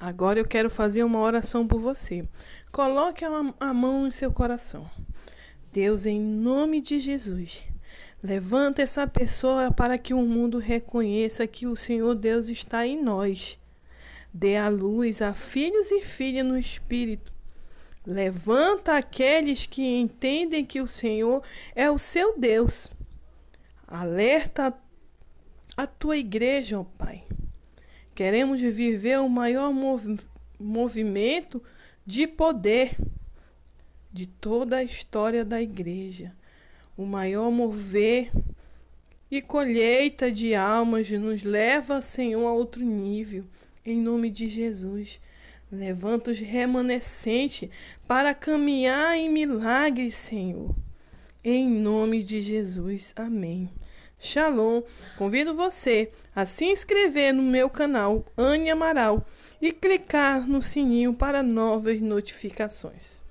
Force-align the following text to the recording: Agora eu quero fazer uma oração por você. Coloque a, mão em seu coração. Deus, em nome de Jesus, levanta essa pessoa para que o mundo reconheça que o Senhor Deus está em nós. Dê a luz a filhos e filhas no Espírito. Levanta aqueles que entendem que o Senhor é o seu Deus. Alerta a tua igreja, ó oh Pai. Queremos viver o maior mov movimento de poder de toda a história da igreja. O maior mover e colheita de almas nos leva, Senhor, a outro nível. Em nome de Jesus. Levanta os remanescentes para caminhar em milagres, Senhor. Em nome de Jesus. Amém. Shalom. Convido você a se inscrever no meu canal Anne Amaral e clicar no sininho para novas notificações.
Agora 0.00 0.38
eu 0.38 0.44
quero 0.44 0.68
fazer 0.68 1.04
uma 1.04 1.20
oração 1.20 1.66
por 1.66 1.80
você. 1.80 2.26
Coloque 2.72 3.24
a, 3.24 3.72
mão 3.72 4.06
em 4.06 4.10
seu 4.10 4.32
coração. 4.32 4.90
Deus, 5.72 6.06
em 6.06 6.20
nome 6.20 6.80
de 6.80 6.98
Jesus, 6.98 7.62
levanta 8.22 8.82
essa 8.82 9.06
pessoa 9.06 9.70
para 9.70 9.96
que 9.96 10.12
o 10.12 10.22
mundo 10.22 10.58
reconheça 10.58 11.46
que 11.46 11.66
o 11.66 11.76
Senhor 11.76 12.14
Deus 12.14 12.48
está 12.48 12.86
em 12.86 13.02
nós. 13.02 13.58
Dê 14.32 14.56
a 14.56 14.68
luz 14.68 15.22
a 15.22 15.32
filhos 15.32 15.90
e 15.90 16.00
filhas 16.00 16.44
no 16.44 16.58
Espírito. 16.58 17.32
Levanta 18.06 18.96
aqueles 18.96 19.64
que 19.64 19.82
entendem 19.82 20.64
que 20.64 20.80
o 20.80 20.88
Senhor 20.88 21.42
é 21.74 21.90
o 21.90 21.98
seu 21.98 22.38
Deus. 22.38 22.90
Alerta 23.86 24.74
a 25.76 25.86
tua 25.86 26.16
igreja, 26.16 26.78
ó 26.78 26.82
oh 26.82 26.84
Pai. 26.84 27.22
Queremos 28.14 28.60
viver 28.60 29.18
o 29.18 29.28
maior 29.28 29.72
mov 29.72 30.18
movimento 30.58 31.62
de 32.06 32.26
poder 32.26 32.96
de 34.12 34.26
toda 34.26 34.76
a 34.76 34.84
história 34.84 35.44
da 35.44 35.60
igreja. 35.60 36.32
O 36.96 37.04
maior 37.04 37.50
mover 37.50 38.30
e 39.28 39.42
colheita 39.42 40.30
de 40.30 40.54
almas 40.54 41.10
nos 41.10 41.42
leva, 41.42 42.00
Senhor, 42.00 42.46
a 42.46 42.52
outro 42.52 42.84
nível. 42.84 43.44
Em 43.84 43.98
nome 44.00 44.30
de 44.30 44.46
Jesus. 44.46 45.20
Levanta 45.70 46.30
os 46.30 46.38
remanescentes 46.38 47.68
para 48.06 48.32
caminhar 48.32 49.16
em 49.16 49.28
milagres, 49.28 50.14
Senhor. 50.14 50.72
Em 51.42 51.68
nome 51.68 52.22
de 52.22 52.40
Jesus. 52.40 53.12
Amém. 53.16 53.68
Shalom. 54.24 54.82
Convido 55.18 55.54
você 55.54 56.10
a 56.34 56.46
se 56.46 56.64
inscrever 56.64 57.34
no 57.34 57.42
meu 57.42 57.68
canal 57.68 58.24
Anne 58.38 58.70
Amaral 58.70 59.24
e 59.60 59.70
clicar 59.70 60.48
no 60.48 60.62
sininho 60.62 61.12
para 61.12 61.42
novas 61.42 62.00
notificações. 62.00 63.23